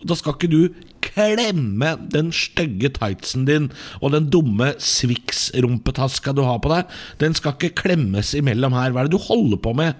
[0.00, 0.60] Og da skal ikke du
[1.16, 3.70] klemme den stygge tightsen din
[4.02, 6.96] og den dumme Swix-rumpetaska du har på deg.
[7.22, 8.92] Den skal ikke klemmes imellom her.
[8.92, 9.96] Hva er det du holder på med?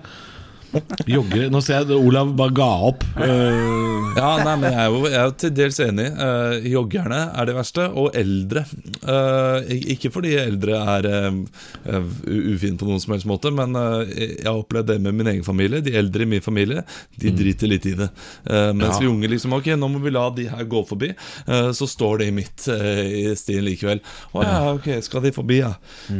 [1.06, 3.04] Joggere Nå ser jeg at Olav bare ga opp.
[3.18, 3.96] Uh...
[4.16, 6.06] Ja, nei, men jeg er jo, jeg er jo til dels enig.
[6.16, 8.62] Uh, joggerne er det verste, og eldre.
[9.02, 9.60] Uh,
[9.92, 14.90] ikke fordi eldre er eh, ufine på noen som helst måte, men jeg har opplevd
[14.92, 15.82] det med min egen familie.
[15.84, 16.82] De eldre i min familie
[17.20, 18.08] De driter litt i det.
[18.46, 19.00] Mens Ja.
[19.02, 21.12] vi unge liksom Ok, nå må vi la de her gå forbi.
[21.46, 24.00] Så står de midt i stien likevel.
[24.32, 25.72] Å ja, ok, skal de forbi, ja.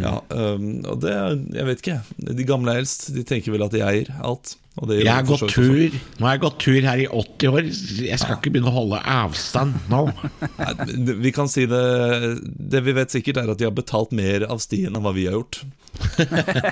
[0.03, 1.15] ja um, og det
[1.57, 1.99] Jeg vet ikke.
[2.41, 3.09] De gamle eldst.
[3.17, 4.46] De tenker vel at de eier alt.
[4.77, 5.95] Og det Jeg har gått tur.
[6.19, 7.69] Nå har jeg gått tur her i 80 år.
[8.05, 10.03] Jeg skal ikke begynne å holde avstand nå.
[10.61, 10.73] Nei,
[11.25, 11.85] vi kan si det.
[12.45, 15.29] Det vi vet sikkert er at de har betalt mer av stien enn hva vi
[15.31, 15.63] har gjort.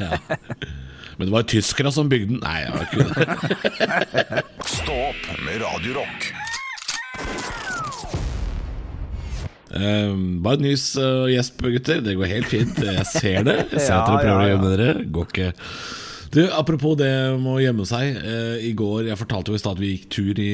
[1.17, 2.43] Men det var tyskere som bygde den.
[2.45, 4.45] Nei, det var ikke det.
[4.75, 6.31] Stopp med Radio Rock.
[9.75, 12.05] Ehm, Bare nys uh, gjesp, gutter.
[12.05, 12.85] Det går helt fint.
[12.85, 13.61] Jeg ser det.
[13.73, 14.91] Jeg ser at dere prøver å gjemme dere.
[15.15, 15.53] Går ikke
[16.35, 19.79] du, Apropos det med å gjemme seg eh, I går, jeg fortalte jo i stad
[19.79, 20.53] at vi gikk tur i,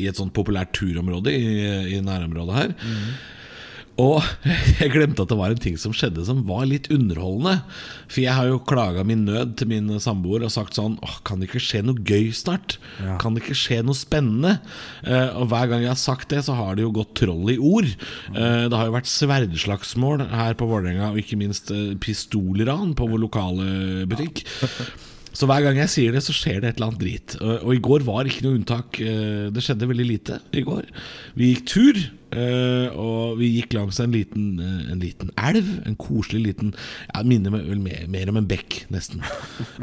[0.00, 1.44] I et sånt populært turområde I,
[1.96, 2.74] i nærområdet her
[4.00, 4.24] Og
[4.80, 7.60] jeg glemte at det var en ting som skjedde som var litt underholdende.
[8.08, 11.40] For jeg har jo klaga min nød til min samboer og sagt sånn Åh, Kan
[11.42, 12.78] det ikke skje noe gøy snart?
[13.20, 14.56] Kan det ikke skje noe spennende?
[15.04, 17.60] Uh, og hver gang jeg har sagt det, så har det jo gått troll i
[17.60, 17.88] ord.
[18.32, 23.08] Uh, det har jo vært sverdslagsmål her på Vålerenga, og ikke minst uh, pistolran på
[23.12, 23.72] vår lokale
[24.10, 24.46] butikk.
[25.32, 27.36] Så hver gang jeg sier det, så skjer det et eller annet drit.
[27.40, 28.98] Og, og i går var ikke noe unntak.
[29.00, 30.90] Eh, Det skjedde veldig lite i går.
[31.38, 32.00] Vi gikk tur,
[32.36, 35.70] eh, og vi gikk langs en liten, eh, en liten elv.
[35.88, 39.24] En koselig liten Jeg Minner meg vel mer, mer om en bekk, nesten.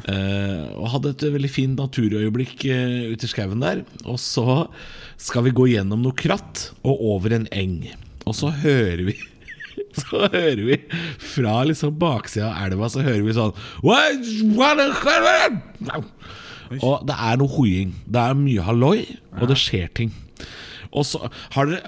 [0.80, 2.68] Og hadde et veldig fint naturøyeblikk
[3.10, 3.84] ute i skauen der.
[4.06, 4.68] Og så
[5.18, 7.82] skal vi gå gjennom noe kratt og over en eng.
[8.30, 9.18] Og så hører vi
[10.04, 10.78] så hører vi
[11.32, 13.54] fra liksom baksida av elva Så hører vi sånn
[13.86, 14.32] "What?
[14.56, 14.80] What?
[16.86, 17.94] Og det er noe hoiing.
[18.06, 19.00] Det er mye halloi,
[19.40, 20.12] og det skjer ting.
[20.90, 21.82] Og så Har dere,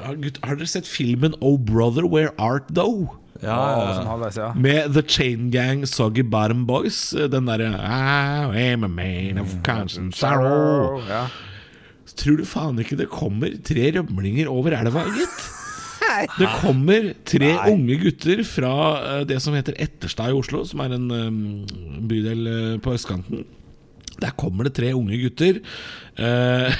[0.43, 3.17] har, dere sett filmen Oh Brother, Where Art Thou?
[3.41, 3.58] Ja,
[4.06, 4.52] halvveis, ja.
[4.54, 7.10] Med The Chain Gang Soggy Bottom Boys.
[7.10, 11.02] Den derre I am a man of constant sorrow.
[11.10, 11.26] Ja.
[12.21, 15.41] Tror du faen ikke det kommer tre rømlinger over elva, gitt?
[16.38, 20.97] Det kommer tre unge gutter fra eh, det som heter Etterstad i Oslo, som er
[20.97, 23.45] en eh, bydel eh, på østkanten.
[24.21, 25.58] Der kommer det tre unge gutter
[26.21, 26.74] uh,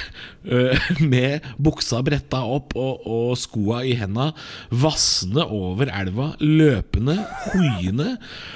[0.46, 4.28] uh, med buksa bretta opp og, og skoa i henda,
[4.70, 7.16] vassende over elva, løpende,
[7.48, 8.12] hoiende.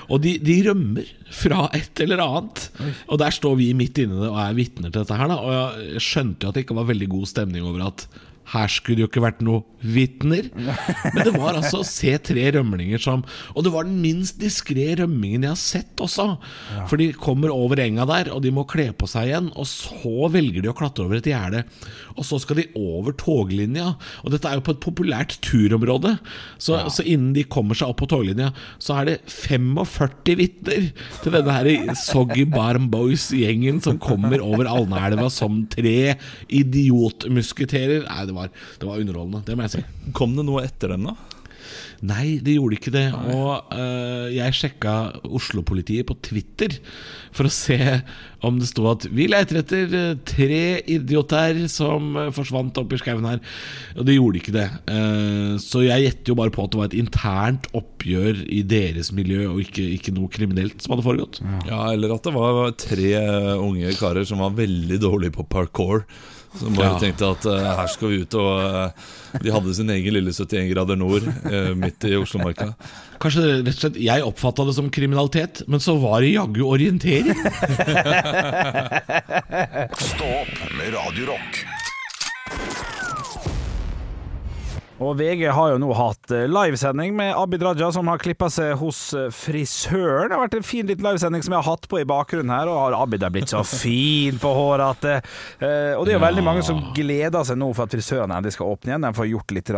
[0.06, 2.68] Og de, de rømmer fra et eller annet.
[3.08, 5.34] Og der står vi midt inne og er vitner til dette her.
[5.34, 5.40] Da.
[5.42, 8.06] Og jeg skjønte jo at det ikke var veldig god stemning over at
[8.52, 10.48] her skulle det jo ikke vært noe vitner.
[10.54, 13.22] Men det var altså å se tre rømlinger som
[13.54, 16.28] Og det var den minst diskré rømmingen jeg har sett også.
[16.90, 19.50] For de kommer over enga der, og de må kle på seg igjen.
[19.58, 21.64] Og så velger de å klatre over et gjerde.
[22.16, 23.92] Og så skal de over toglinja.
[24.24, 26.16] Og dette er jo på et populært turområde.
[26.62, 28.50] Så, så innen de kommer seg opp på toglinja,
[28.82, 30.90] så er det 45 vitner
[31.22, 36.16] til denne her Soggy Barm Boys-gjengen som kommer over Alnaelva som tre
[36.52, 38.04] idiotmusketerer.
[38.06, 39.44] Nei, det var, det var underholdende.
[39.46, 40.12] Det må jeg si.
[40.16, 41.36] Kom det noe etter dem, da?
[42.04, 43.06] Nei, det gjorde ikke det.
[43.32, 44.94] Og uh, jeg sjekka
[45.24, 46.76] Oslo-politiet på Twitter
[47.36, 47.78] for å se
[48.46, 52.98] om det sto at 'Vi leter etter eh, tre idioter som eh, forsvant opp i
[53.00, 53.40] skauen her'.
[53.96, 54.66] Og det gjorde ikke det.
[54.86, 59.10] Uh, så jeg gjetter jo bare på at det var et internt oppgjør i deres
[59.16, 61.42] miljø, og ikke, ikke noe kriminelt som hadde foregått.
[61.66, 63.10] Ja, eller at det var tre
[63.56, 66.06] unge karer som var veldig dårlige på parkour.
[66.58, 66.98] Som bare Ja.
[67.02, 69.06] tenkte at uh, her skal vi ut og uh,
[69.42, 72.70] De hadde sin egen lille 71 grader nord uh, midt i Oslomarka.
[73.20, 77.36] Kanskje rett og slett jeg oppfatta det som kriminalitet, men så var det jaggu orientering.
[80.00, 81.64] Stå opp med Radio Rock.
[84.96, 88.78] Og VG har jo nå hatt eh, livesending med Abid Raja, som har klippa seg
[88.80, 90.30] hos eh, frisøren.
[90.30, 92.70] Det har vært en fin liten livesending som jeg har hatt på i bakgrunnen her,
[92.72, 96.16] og har Abid er blitt så fin på håret at eh, eh, Og det er
[96.16, 99.04] jo veldig mange som gleder seg nå for at frisørene endelig skal åpne igjen.
[99.04, 99.74] De får gjort litt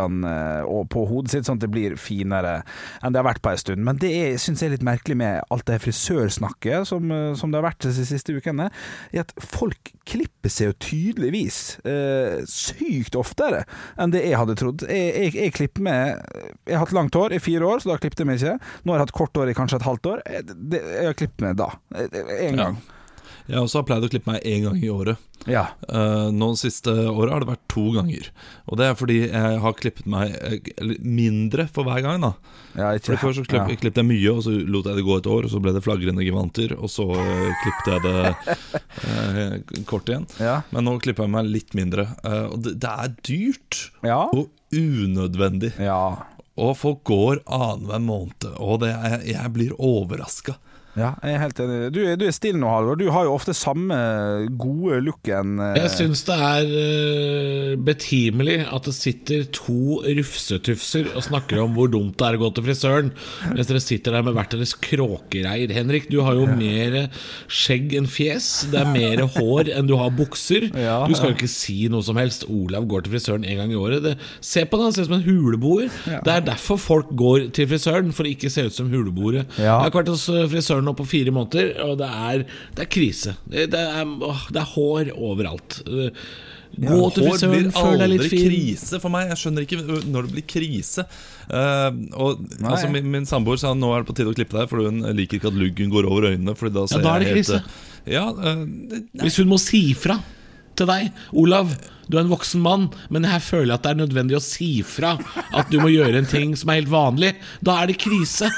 [0.93, 2.55] på hodet sitt, sånn at det blir finere
[3.03, 3.83] enn det har vært på en stund.
[3.83, 7.67] Men det syns jeg er litt merkelig med alt det frisørsnakket som, som det har
[7.67, 8.69] vært de siste ukene,
[9.11, 11.59] er at folk klipper seg jo tydeligvis
[12.49, 13.65] sykt oftere
[13.99, 14.85] enn det jeg hadde trodd.
[14.87, 15.99] Jeg, jeg, jeg klipper meg
[16.67, 18.71] Jeg har hatt langt hår i fire år, så da klippet jeg meg ikke.
[18.83, 20.23] Nå har jeg hatt kort hår i kanskje et halvt år.
[20.29, 21.69] Jeg, det, jeg har klippet meg da.
[22.39, 22.79] Én gang.
[23.49, 25.17] Jeg også har pleid å klippe meg én gang i året.
[25.49, 25.63] Ja.
[25.89, 28.27] Eh, nå siste året har det vært to ganger.
[28.69, 32.21] Og det er fordi jeg har klippet meg eh, mindre for hver gang.
[32.21, 32.33] da
[32.77, 33.77] ja ikke, For Før så klipp, ja.
[33.81, 35.81] klippet jeg mye, og så lot jeg det gå et år, og så ble det
[35.85, 38.57] flagrende gevanter, og så uh, klippet jeg det
[39.09, 40.27] eh, kort igjen.
[40.37, 40.59] Ja.
[40.75, 42.05] Men nå klipper jeg meg litt mindre.
[42.23, 44.21] eh, og det, det er dyrt Ja.
[44.29, 45.73] og unødvendig.
[45.81, 46.01] ja.
[46.59, 50.57] Og folk går annenhver måned, og det er, jeg blir overraska.
[50.97, 51.77] Ja, jeg er helt enig.
[51.93, 52.97] Du, du er stille nå, Halvor.
[52.99, 53.95] Du har jo ofte samme
[54.59, 55.59] gode looken.
[55.61, 55.77] eh.
[55.83, 61.91] Jeg syns det er eh, betimelig at det sitter to rufsetufser og snakker om hvor
[61.93, 63.11] dumt det er å gå til frisøren,
[63.53, 65.71] mens dere sitter der med hvert deres kråkereir.
[65.75, 66.97] Henrik, du har jo mer
[67.51, 68.49] skjegg enn fjes.
[68.73, 70.69] Det er mer hår enn du har bukser.
[70.73, 72.47] Ja, Du skal jo ikke si noe som helst.
[72.49, 74.03] Olav går til frisøren en gang i året.
[74.05, 75.89] Det, se på det, han ser ut som en huleboer.
[76.25, 79.45] Det er derfor folk går til frisøren, for å ikke se ut som huleboere.
[79.57, 79.63] Ja.
[79.69, 80.47] Jeg har ikke vært hos eh,
[80.79, 83.35] frisøren nå på fire måneder, og det er, det er krise.
[83.45, 85.81] Det, det, er, åh, det er hår overalt.
[86.69, 89.29] Gå ja, til Hår frisøren, blir føl deg litt aldri krise for meg.
[89.31, 91.05] Jeg skjønner ikke når det blir krise.
[91.49, 94.69] Uh, og altså, Min, min samboer sa nå er det på tide å klippe deg,
[94.69, 96.55] for hun liker ikke at luggen går over øynene.
[96.57, 97.61] Fordi da, ser da er det krise.
[97.63, 100.19] helt, eh, Ja, uh, Hvis hun må si fra
[100.79, 101.73] til deg Olav,
[102.09, 104.71] du er en voksen mann, men her føler jeg at det er nødvendig å si
[104.85, 105.15] fra
[105.53, 107.35] at du må gjøre en ting som er helt vanlig.
[107.65, 108.51] Da er det krise.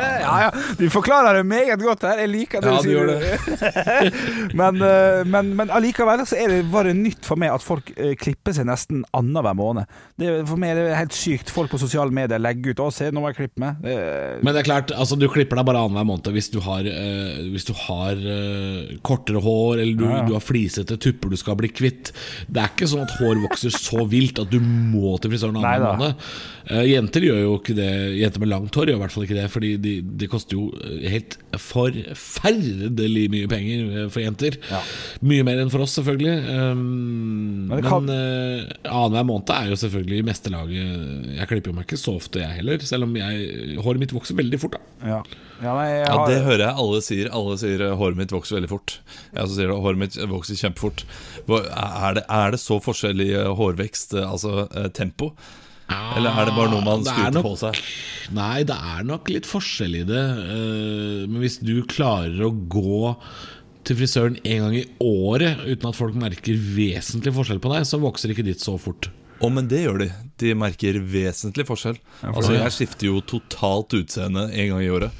[0.00, 0.50] Ja, ja.
[0.78, 2.20] Du forklarer det meget godt her.
[2.22, 3.40] Jeg liker det Ja, du sier.
[3.60, 4.14] sier.
[4.60, 8.54] men, eh, men, men allikevel så det bare nytt for meg at folk eh, klipper
[8.56, 9.90] seg nesten annenhver måned.
[10.20, 11.52] Det, for meg er det helt sykt.
[11.52, 13.84] Folk på sosiale medier legger ut 'Å, se, nå må jeg klippe meg'.
[14.40, 17.44] Men det er klart, altså du klipper deg bare annenhver måned hvis du har, eh,
[17.52, 20.22] hvis du har eh, kortere hår, eller du, ja.
[20.26, 22.14] du har flisete tupper du skal bli kvitt.
[22.48, 25.74] Det er ikke sånn at hår vokser så vilt at du må til frisøren da.
[25.98, 26.24] måned.
[26.70, 27.88] Uh, jenter gjør jo ikke det
[28.20, 30.68] Jenter med langt hår gjør i hvert fall ikke det, Fordi de, det koster jo
[30.86, 34.56] eh, helt forferdelig mye penger eh, for jenter.
[34.70, 34.80] Ja.
[35.26, 36.36] Mye mer enn for oss, selvfølgelig.
[36.46, 36.84] Um,
[37.68, 41.36] Men men kan- eh, annenhver måned er jo selvfølgelig i meste laget.
[41.38, 42.78] Jeg klipper jo meg ikke så ofte, jeg heller.
[42.86, 44.78] Selv om jeg, håret mitt vokser veldig fort.
[44.78, 45.22] da ja.
[45.60, 47.30] Ja, nei, jeg Ja, Det hører jeg alle sier.
[47.36, 48.94] Alle sier eh, håret mitt vokser veldig fort.
[49.34, 51.04] Jeg også sier håret mitt vokser kjempefort.
[51.48, 54.64] Er det, er det så forskjellig eh, hårvekst, eh, altså
[54.96, 55.32] tempo?
[55.90, 57.78] Eller er det bare noe man Det er nok- på seg?
[58.32, 60.24] Nei, det er nok litt forskjell i det.
[61.26, 63.16] Men hvis du klarer å gå
[63.82, 67.98] til frisøren en gang i året uten at folk merker vesentlig forskjell på deg, så
[67.98, 69.08] vokser ikke ditt så fort.
[69.40, 70.08] Å, men det gjør de.
[70.38, 71.98] De merker vesentlig forskjell.
[72.22, 75.10] Altså, Jeg skifter jo totalt utseende en gang i året.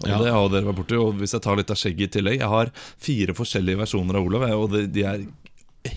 [0.00, 0.18] Og Ja.
[0.22, 0.96] det har dere vært borti.
[1.00, 4.26] Og hvis jeg tar litt av skjegget i tillegg Jeg har fire forskjellige versjoner av
[4.26, 5.26] Olav, og de, de er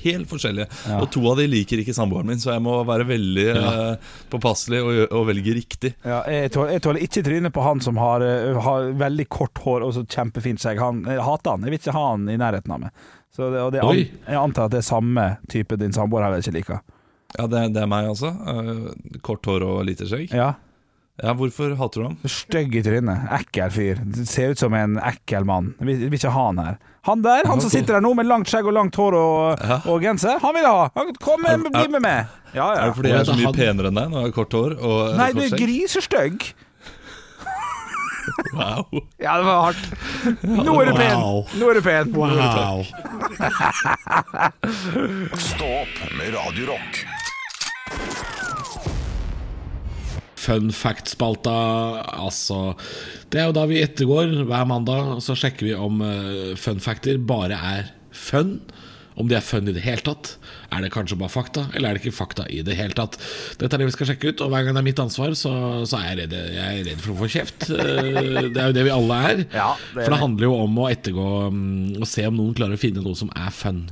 [0.04, 0.68] helt forskjellige.
[1.02, 4.80] Og to av de liker ikke samboeren min, så jeg må være veldig eh, påpasselig
[4.80, 5.94] og, og velge riktig.
[6.08, 9.60] ja, jeg, tåler, jeg tåler ikke trynet på han som har, eh, har veldig kort
[9.66, 10.80] hår og så kjempefint skjegg.
[10.80, 11.68] Han, jeg hater han.
[11.68, 13.04] Jeg vil ikke ha han i nærheten av meg.
[13.36, 13.82] Så det, og det,
[14.28, 16.84] jeg antar at det er samme type din samboer heller ikke liker.
[17.34, 18.30] Ja, det, det er meg, altså.
[18.30, 20.32] Uh, kort hår og lite skjegg.
[20.38, 20.52] Ja.
[21.22, 22.16] Ja, Hvorfor hater du ham?
[22.26, 23.28] Stygg i trynet.
[23.38, 24.00] Ekkel fyr.
[24.16, 25.74] Det ser ut som en ekkel mann.
[25.78, 26.80] Vil, vil ikke ha han her.
[27.06, 29.78] Han der, han som sitter der nå med langt skjegg og langt hår og, Ja.
[29.92, 30.86] og genser, han vil jeg ha!
[30.96, 32.26] Han, kom med, Er- bli med meg!
[32.56, 34.36] Ja, Er det fordi jeg er så mye Han- penere enn deg når jeg har
[34.38, 35.60] kort hår og Nei, du er skjegg?
[35.66, 36.46] grisestygg!
[38.56, 38.88] Wow.
[39.20, 39.84] Ja, det var hardt.
[40.48, 41.18] Nå er du pen!
[41.60, 42.14] Nå er du pen.
[42.16, 42.86] Wow.
[45.44, 47.02] Stå opp med Radio Rock.
[50.44, 51.56] Fun fact-spalta.
[52.20, 52.74] Altså
[53.32, 57.20] Det er jo da vi ettergår hver mandag, så sjekker vi om uh, fun facter
[57.22, 58.58] bare er fun.
[59.14, 60.32] Om de er fun i det hele tatt.
[60.74, 63.20] Er det kanskje bare fakta, eller er det ikke fakta i det hele tatt?
[63.62, 65.52] Dette er det vi skal sjekke ut, og hver gang det er mitt ansvar, så,
[65.86, 67.68] så er jeg redd, jeg er redd for å få kjeft.
[67.70, 69.44] Eh, Det er jo det vi alle er.
[69.54, 72.58] Ja, det er for det handler jo om å ettergå mm, og se om noen
[72.58, 73.84] klarer å finne noe som er fun.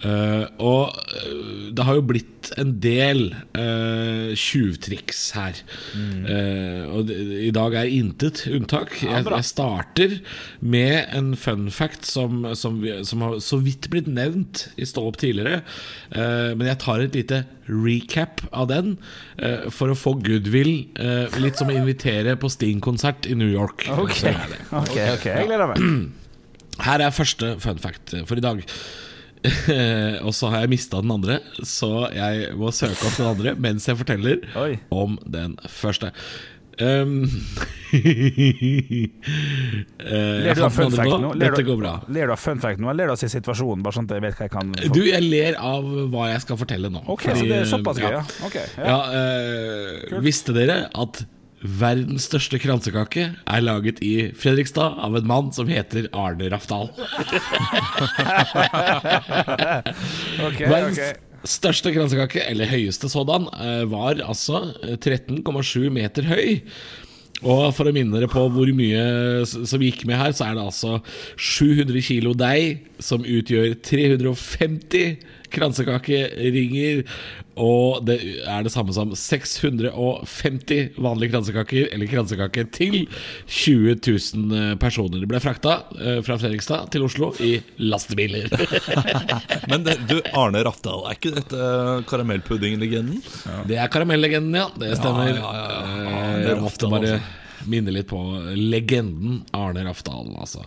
[0.00, 5.58] Eh, og eh, det har jo blitt en del uh, tjuvtriks her.
[5.92, 8.94] Eh, og det, i dag er intet unntak.
[9.04, 10.14] jeg, jeg starter
[10.64, 15.20] med en fun fact som, som, som har så vidt blitt nevnt i Stå opp
[15.20, 15.60] tidligere.
[16.10, 18.96] Men jeg tar et lite recap av den
[19.70, 20.88] for å få goodwill.
[21.38, 23.86] litt som å invitere på Sting-konsert i New York.
[23.92, 24.24] Ok,
[24.72, 25.36] okay, okay.
[25.36, 25.86] jeg gleder meg.
[26.88, 28.64] Her er første fun fact for i dag.
[30.26, 33.88] og så har jeg mista den andre, så jeg må søke opp den andre mens
[33.88, 34.72] jeg forteller Oi.
[34.92, 36.12] om den første.
[36.80, 37.28] Um,
[40.00, 41.34] Ler du av fun fact nå.
[41.40, 41.92] Dette går bra.
[42.08, 43.82] Ler du av fun fact nå, eller ler du av situasjonen?
[43.84, 44.92] Bare sånn at jeg vet hva jeg kan få.
[44.94, 47.02] Du, jeg ler av hva jeg skal fortelle nå.
[47.12, 48.22] Ok, så det er såpass gøy, ja.
[48.48, 48.86] Ok, ja.
[48.86, 51.20] ja uh, visste dere at
[51.60, 56.88] verdens største kransekake er laget i Fredrikstad av en mann som heter Arne Rafdal?
[60.46, 61.12] okay, Verdens okay.
[61.44, 66.60] største kransekake, eller høyeste sådan, eh, var altså eh, 13,7 meter høy.
[67.40, 70.64] Og for å minne dere på hvor mye som gikk med her, så er det
[70.64, 70.98] altså
[71.40, 75.16] 700 kilo deig, som utgjør 350
[75.52, 77.04] kransekakeringer.
[77.60, 78.16] Og det
[78.48, 83.02] er det samme som 650 vanlige kransekaker, eller kransekaker til
[83.46, 85.20] 20 000 personer.
[85.20, 88.48] Det ble frakta eh, fra Fredrikstad til Oslo i lastebiler.
[89.70, 92.00] Men det, du, Arne Rafdal, er ikke dette eh,
[93.44, 93.60] Ja.
[93.68, 94.70] Det er karamellegenden, ja.
[94.80, 95.34] Det stemmer.
[95.34, 96.56] Ja, ja, ja.
[97.18, 97.94] Eh, Arne Jeg må ofte Rafdal, bare altså.
[97.94, 98.20] minne litt på
[98.56, 100.64] legenden Arne Rafdal, altså.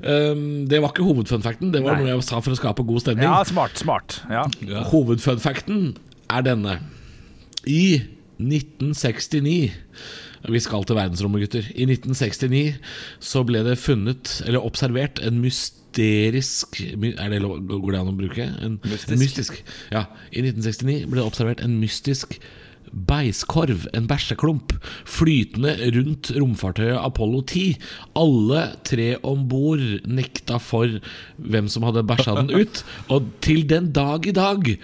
[0.00, 2.06] Um, det var ikke hovedfunfacten, det var Nei.
[2.06, 3.24] noe jeg sa for å skape god stemning.
[3.28, 4.20] Ja, smart, smart.
[4.30, 4.46] Ja.
[4.64, 4.82] Ja.
[4.88, 5.96] Hovedfunfacten
[6.30, 6.78] er denne.
[7.68, 8.00] I
[8.40, 9.72] 1969
[10.48, 11.66] Vi skal til verdensrommet, gutter.
[11.76, 12.78] I 1969
[13.20, 18.46] så ble det funnet, eller observert, en mysterisk Er det Går det an å bruke?
[18.64, 19.10] En, Mystisk.
[19.12, 19.60] En mystisk.
[19.92, 20.04] Ja.
[20.32, 22.38] I 1969 ble det observert en mystisk
[22.90, 24.72] Beiskorv, en bæsjeklump,
[25.06, 27.76] flytende rundt romfartøyet Apollo 10.
[28.18, 30.98] Alle tre om bord nekta for
[31.38, 32.82] hvem som hadde bæsja den ut.
[33.08, 34.74] Og til den dag i dag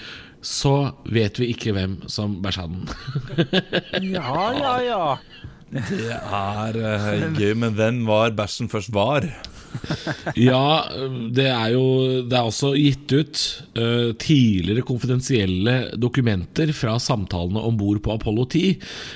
[0.47, 2.87] så vet vi ikke hvem som bæsja den.
[4.15, 5.03] ja, ja, ja.
[5.67, 9.27] Det er uh, gøy, men hvem var bæsjen først var?
[10.49, 10.89] Ja,
[11.33, 11.85] det er jo
[12.27, 13.43] Det er også gitt ut
[13.79, 18.62] uh, tidligere konfidensielle dokumenter fra samtalene om bord på Apollo 10,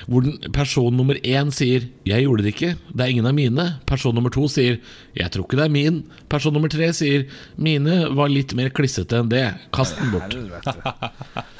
[0.07, 3.67] hvor den person nummer én sier 'Jeg gjorde det ikke, det er ingen av mine'.
[3.85, 4.79] Person nummer to sier
[5.15, 6.03] 'Jeg tror ikke det er min'.
[6.29, 9.45] Person nummer tre sier 'Mine var litt mer klissete enn det.
[9.73, 10.35] Kast den bort'.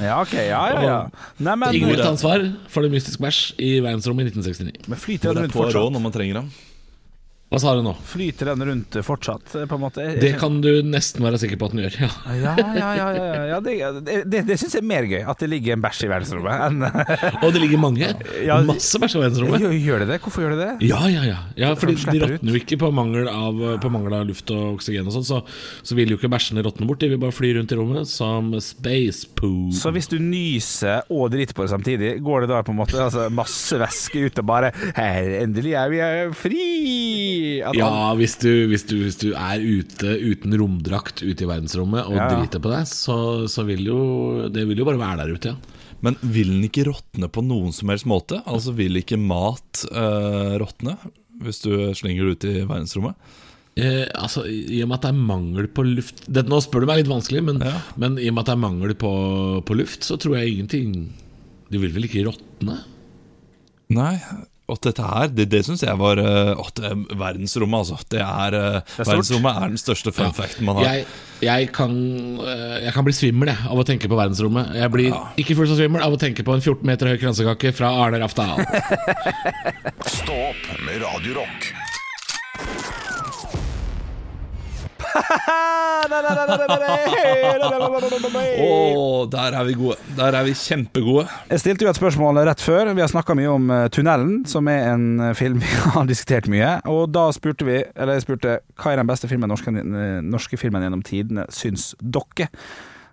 [0.01, 0.99] Ja, ok, ja, ja, ja.
[1.37, 4.89] Nei, men, Ingen vil ta ansvar for det mystiske bæsj i verdensrommet i 1969.
[4.89, 5.93] men flyter er rundt fortsatt?
[5.93, 6.51] når man trenger ham?
[7.51, 7.91] Hva sa du nå?
[8.07, 10.05] Flyter den rundt fortsatt, på en måte?
[10.15, 11.97] Det kan du nesten være sikker på at den gjør.
[11.99, 12.07] Ja.
[12.31, 13.57] Ja, ja, ja, ja, ja.
[13.59, 13.73] Det,
[14.23, 16.85] det, det, syns jeg er mer gøy, at det ligger en bæsj i verdensrommet, enn
[17.43, 18.13] Og det ligger mange.
[18.47, 19.65] Ja, Masse bæsj i verdensrommet.
[19.65, 20.19] Gjør, gjør det det?
[20.23, 20.87] Hvorfor gjør det det?
[20.87, 21.41] Ja, ja, ja.
[21.59, 25.11] ja fordi de råtner jo ikke på mangel, av, på mangel av luft og oksygen
[25.11, 25.41] og sånn, så,
[25.83, 27.03] så vil jo ikke bæsjene råtne bort.
[27.03, 29.73] De vil bare fly rundt i rommet som space poo.
[29.75, 32.95] Så hvis du nyser og driter på det samtidig, går det da på en måte
[33.09, 37.40] altså, masse væske ut og bare Her, endelig er vi er fri!
[37.67, 42.05] At Ja, hvis du, hvis, du, hvis du er ute uten romdrakt ute i verdensrommet
[42.07, 42.39] og Ja, ja.
[42.39, 43.17] driter på deg, så,
[43.51, 43.99] så vil jo
[44.53, 45.77] det vil jo bare være der ute, ja.
[46.01, 48.39] Men vil den ikke råtne på noen som helst måte?
[48.49, 50.95] Altså Vil ikke mat uh, råtne
[51.45, 53.17] hvis du slenger det ut i verdensrommet?
[53.77, 56.89] Eh, altså, I og med at det er mangel på luft Dette Nå spør du
[56.89, 57.77] meg litt vanskelig, men, Ja.
[58.01, 59.11] men i og med at det er mangel på,
[59.63, 60.95] på luft, så tror jeg ingenting
[61.71, 62.81] Du vil vel ikke råtne?
[63.95, 64.15] Nei.
[64.71, 67.99] Og dette her, det, det syns jeg var uh, å, det er Verdensrommet, altså.
[68.11, 70.87] Det er, det er verdensrommet er den største fun facten man har.
[70.87, 71.05] Jeg,
[71.43, 71.93] jeg, kan,
[72.45, 74.73] eh, jeg kan bli svimmel jeg, av å tenke på verdensrommet.
[74.79, 77.73] Jeg blir ikke fullt så svimmel av å tenke på en 14 meter høy kransekake
[77.75, 78.63] fra Arne Rafdal.
[80.21, 81.41] Stå opp med Radio
[88.65, 89.97] Å, der er vi gode.
[90.17, 91.25] Der er vi kjempegode.
[91.51, 92.91] Jeg stilte jo et spørsmål rett før.
[92.95, 96.49] Vi har snakka mye om eh, Tunnelen, som er en eh, film vi har diskutert
[96.51, 96.77] mye.
[96.91, 100.59] Og da spurte vi, eller jeg spurte, hva er den beste filmen norske, eh, norske
[100.61, 102.49] filmen gjennom tidene, syns dere?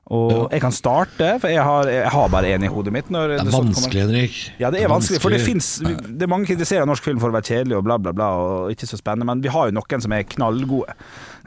[0.09, 3.11] Og jeg kan starte, for jeg har, jeg har bare én i hodet mitt.
[3.13, 4.39] Når Det er sånn vanskelig, Henrik.
[4.57, 7.37] Ja, det er vanskelig, for det finnes Det er mange kritiserer norsk film for å
[7.37, 10.05] være kjedelig og bla, bla, bla, og ikke så spennende, men vi har jo noen
[10.05, 10.97] som er knallgode.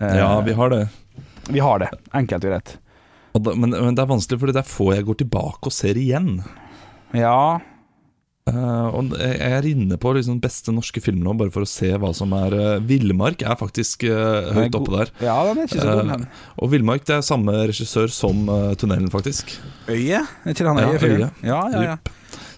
[0.02, 0.88] Eh, Ja, vi har det.
[1.50, 1.90] vi har det.
[2.14, 2.78] Enkelt og greit.
[3.56, 6.42] Men, men det er vanskelig, fordi det er få jeg går tilbake og ser igjen.
[7.16, 7.62] Ja.
[8.50, 11.92] Uh, og jeg er inne på liksom beste norske film nå, bare for å se
[12.02, 15.12] hva som er uh, Villmark er faktisk uh, høyt oppe der.
[15.22, 16.26] Ja, den er ikke så god den.
[16.58, 18.50] og Villmark det er samme regissør som
[18.82, 19.54] Tunnelen, faktisk.
[19.88, 20.24] Øye?
[20.26, 20.90] Er ikke han Ja?
[20.98, 21.30] Øye.
[21.46, 21.96] Ja, ja, ja.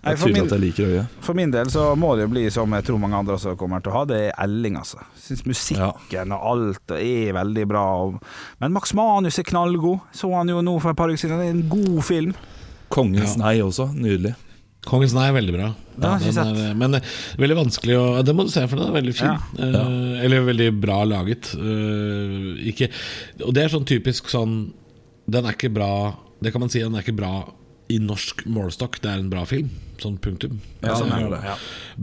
[0.03, 1.19] Jeg for, min, at jeg liker øyet.
[1.23, 3.79] for min del så må det jo bli som jeg tror mange andre også kommer
[3.79, 4.99] til å ha, det er Elling, altså.
[5.15, 7.83] Syns musikken og alt er veldig bra.
[8.59, 10.03] Men Max Manus er knallgod.
[10.11, 11.39] Så han jo nå for et par uker siden.
[11.39, 12.33] Det er en god film.
[12.93, 14.33] Kongens nei også, nydelig.
[14.83, 15.69] Kongens nei er veldig bra.
[16.03, 19.13] Ja, er, men eh, veldig vanskelig å Det må du se, for den er veldig
[19.15, 19.37] fin.
[19.55, 21.53] Eh, eller veldig bra laget.
[21.55, 22.89] Uh, ikke,
[23.45, 24.57] og det er sånn typisk sånn
[25.29, 25.91] Den er ikke bra
[26.41, 27.33] Det kan man si, den er ikke bra
[27.93, 28.99] i norsk målestokk.
[29.03, 29.71] Det er en bra film.
[30.03, 30.57] Sånn punktum.
[30.83, 31.39] Ja, sånn er det.
[31.47, 31.53] Ja.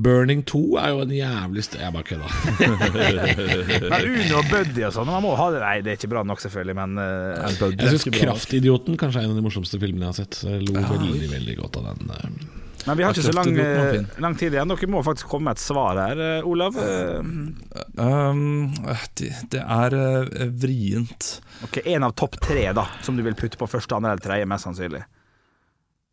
[0.06, 2.28] Burning 2 er jo en jævlig st Jeg bare kødda.
[3.92, 6.22] Men Uno og Buddy og sånn, man må ha det Nei, det er ikke bra
[6.24, 10.12] nok, selvfølgelig, men eh, Jeg syns 'Kraftidioten' kanskje er en av de morsomste filmene jeg
[10.14, 10.40] har sett.
[10.46, 12.14] Jeg lo veldig veldig godt av den.
[12.16, 12.56] eh.
[12.86, 14.70] Men vi har ikke så lang, eh, lang tid igjen.
[14.72, 16.78] Dere må faktisk komme med et svar her, Olav.
[16.80, 18.72] Um,
[19.20, 19.98] det, det er
[20.48, 21.34] vrient.
[21.68, 24.48] Ok, En av topp tre da som du vil putte på første, andre eller tredje,
[24.48, 25.04] mest sannsynlig.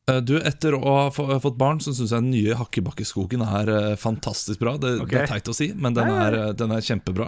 [0.07, 3.89] Eh, Du, Etter å ha fått barn, så syns jeg den nye Hakkebakkeskogen er eh,
[3.99, 4.77] fantastisk bra.
[4.79, 5.11] Det, okay.
[5.11, 7.27] det er teit å si, men den er, eh, den er kjempebra.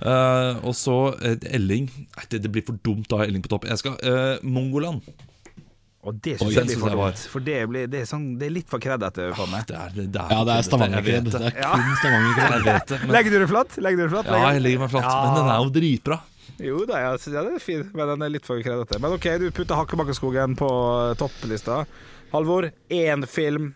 [0.00, 1.90] Uh, og så eh, Elling.
[2.16, 3.68] Nei, det, det blir for dumt å ha Elling på topp.
[3.68, 5.04] Jeg skal uh, Mongoland.
[6.04, 7.22] Og det syns jeg blir for dumt.
[7.32, 9.64] For det, blir, det, er sånn, det er litt for kreddete for meg.
[9.68, 11.28] Det er, det er, Ja, det er Stavanger-kred.
[11.28, 11.52] Det det.
[11.52, 12.54] er kun Stavanger-kred.
[12.54, 13.80] Jeg vet det, men, Legger du det flatt?
[13.84, 14.32] Legger du det flatt?
[14.32, 15.08] ja, jeg legger meg flatt.
[15.08, 15.20] Ja.
[15.24, 16.20] Men den er jo dritbra.
[16.62, 19.00] Jo da, ja, ja, det er fin, men den er litt for kredete.
[19.02, 20.68] Men ok, du putter Hakkebakkeskogen på
[21.18, 21.82] topplista.
[22.34, 23.72] Halvor, én film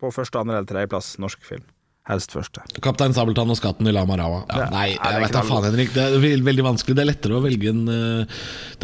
[0.00, 1.16] på første, andre eller tredjeplass.
[1.22, 1.66] Norsk film.
[2.06, 2.62] Helst første.
[2.84, 4.44] Kaptein Sabeltann og Skatten i Lama Rawa.
[4.70, 5.88] Nei, Ja, er jeg vet da faen, Henrik.
[5.90, 6.94] Det er veldig vanskelig.
[6.94, 8.36] Det er lettere å velge en, eh,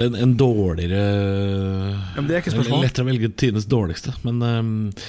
[0.03, 2.83] en, en dårligere Ja, men det er ikke spørsmål.
[2.83, 4.17] Lettere å velge tidenes dårligste.
[4.27, 5.05] Men eh,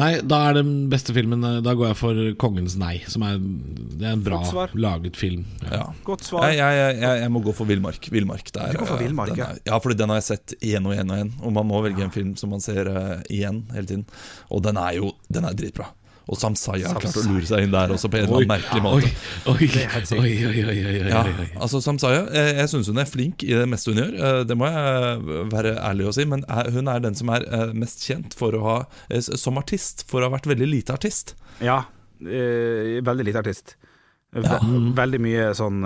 [0.00, 3.36] Nei, da er den beste filmen eh, Da går jeg for 'Kongens nei', som er,
[3.36, 4.40] det er en bra
[4.72, 5.44] laget film.
[5.66, 5.82] Ja.
[5.82, 5.84] Ja.
[6.08, 6.48] Godt svar.
[6.48, 8.08] Jeg, jeg, jeg, jeg må gå for Villmark.
[8.08, 9.52] Villmark der, er, Du går for Villmark, den ja.
[9.52, 11.36] er, ja, fordi den har jeg sett igjen og igjen og igjen.
[11.44, 14.08] Og man må velge en film som man ser uh, igjen hele tiden.
[14.48, 15.92] Og den er jo den er dritbra.
[16.28, 18.82] Og Samsaya har klart å lure seg inn der også, på en eller annen merkelig
[18.84, 19.10] måte.
[19.48, 19.68] Oi, oi,
[20.18, 21.22] oi, oi, oi, oi, oi, Ja,
[21.64, 24.12] altså Samsaya, jeg, jeg syns hun er flink i det meste hun gjør.
[24.28, 26.26] eh, Det må jeg være ærlig å si.
[26.28, 28.76] Men hun er den som er eh, mest kjent for å ha
[29.08, 31.32] eh, som artist, for å ha vært veldig lite artist.
[31.64, 31.82] Ja,
[32.20, 33.76] veldig lite artist.
[34.36, 34.44] Ve
[34.98, 35.80] Veldig mye sånn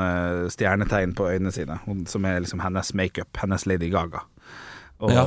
[0.50, 1.76] stjernetegn på øynene sine,
[2.10, 4.24] som er liksom hennes makeup, hennes Lady Gaga.
[5.02, 5.22] Og Ja.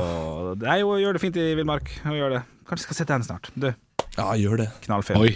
[0.60, 1.88] Nei, hun gjør det fint i Villmark.
[2.04, 3.48] Kanskje skal sette den snart.
[3.56, 3.70] Du,
[4.16, 4.68] Ja, gjør det.
[4.86, 5.20] knallfilm.
[5.20, 5.32] Oi,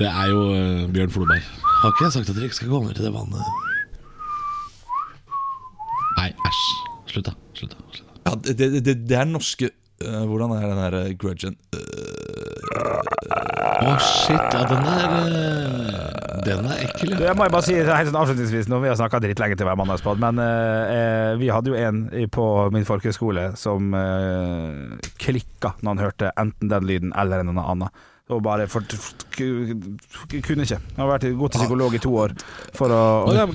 [0.00, 1.46] det er jo uh, Bjørn Floberg.
[1.82, 3.40] Har ikke jeg sagt at dere ikke skal gå ned til det vannet?
[6.18, 6.64] Nei, æsj.
[7.12, 7.34] Slutt, da.
[7.56, 7.86] Slutt, da.
[7.96, 8.20] Slutt, da.
[8.30, 9.70] Ja, det, det, det, det er norske
[10.02, 11.54] Hvordan er den der eh, grudgen?
[13.84, 14.54] Å, shit.
[14.54, 18.68] Ja, den er eh, Den er ekkel, Du, jeg må bare si helt sånn avslutningsvis
[18.70, 22.02] nå, Vi har snakka drittlenge til hver mandagspod, men eh, eh, vi hadde jo en
[22.34, 27.88] på min folkehøyskole som eh, klikka når han hørte enten den lyden eller en annen.
[28.32, 30.78] Og bare for, for, ku- kunne ikke.
[30.96, 32.32] Han har vært gått til psykolog i to år
[32.72, 33.02] for å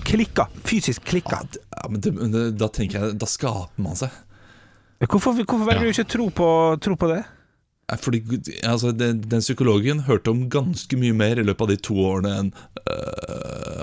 [0.06, 0.45] klikka.
[0.62, 1.39] Fysisk klikka.
[1.41, 4.13] Ja, ja, men det, men det, da tenker jeg Da skaper man seg.
[4.99, 6.47] Hvorfor, hvorfor velger du ikke tro på,
[6.83, 7.21] tro på det?
[8.03, 8.19] Fordi
[8.63, 12.33] altså, den, den psykologen hørte om ganske mye mer i løpet av de to årene
[12.41, 12.51] enn
[12.83, 13.79] øh,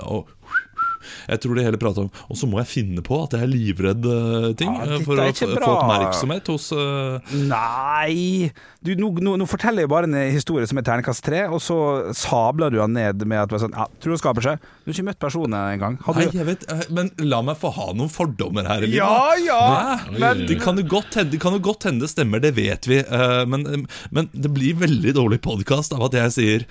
[1.27, 3.51] Jeg tror det hele prater om Og så må jeg finne på at jeg er
[3.51, 4.71] livredd øh, ting.
[4.71, 7.35] Ja, øh, for å få oppmerksomhet hos uh...
[7.47, 8.51] Nei
[8.87, 11.77] du, nå, nå, nå forteller jeg bare en historie som er terningkast tre, og så
[12.15, 14.67] sabler du han ned med at du er sånn, ja, tror det skaper seg.
[14.85, 15.97] Du har ikke møtt personen engang.
[15.99, 16.05] Du...
[16.15, 16.63] Nei, jeg vet
[16.93, 18.85] Men la meg få ha noen fordommer her.
[18.85, 19.09] Elina.
[19.09, 19.97] Ja, ja!
[20.13, 23.01] Men Det kan jo godt hende det, godt hende stemmer, det vet vi.
[23.49, 26.69] men, men det blir veldig dårlig podkast av at jeg sier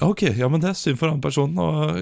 [0.00, 2.00] Ok, ja, men det er synd for den personen, og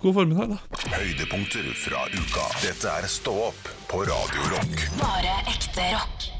[0.00, 0.84] god formiddag, da.
[0.94, 2.46] Høydepunkter fra uka.
[2.62, 4.86] Dette er Stå opp på Radio Rock.
[5.02, 6.31] Bare ekte rock.